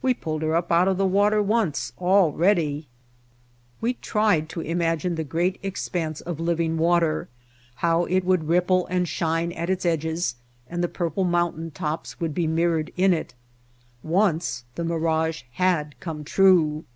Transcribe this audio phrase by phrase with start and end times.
[0.00, 4.48] We pulled her up out of the water once already." The White Heart We tried
[4.48, 7.28] to imagine the great expanse of liv ing water,
[7.84, 10.36] how it would ripple and shine at its edges,
[10.66, 13.34] and the purple mountain tops would be mirrored in it.
[14.02, 16.86] Once the mirage had come true.